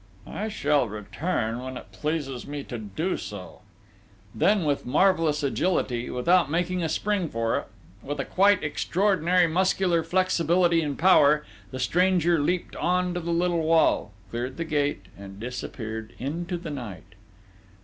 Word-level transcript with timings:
"I 0.25 0.47
shall 0.49 0.89
return 0.89 1.59
when 1.61 1.77
it 1.77 1.91
pleases 1.91 2.47
me 2.47 2.63
to 2.63 2.79
do 2.79 3.17
so." 3.17 3.61
Then, 4.33 4.63
with 4.65 4.83
marvellous 4.83 5.43
agility, 5.43 6.09
without 6.09 6.49
making 6.49 6.81
a 6.81 6.89
spring 6.89 7.29
for 7.29 7.57
it, 7.59 7.67
with 8.01 8.19
a 8.19 8.25
quite 8.25 8.63
extraordinary 8.63 9.45
muscular 9.45 10.03
flexibility 10.03 10.81
and 10.81 10.97
power, 10.97 11.45
the 11.69 11.77
stranger 11.77 12.39
leaped 12.39 12.75
on 12.77 13.13
to 13.13 13.19
the 13.19 13.29
little 13.29 13.61
wall, 13.61 14.11
cleared 14.31 14.57
the 14.57 14.65
gate, 14.65 15.05
and 15.19 15.39
disappeared 15.39 16.13
into 16.17 16.57
the 16.57 16.71
night.... 16.71 17.13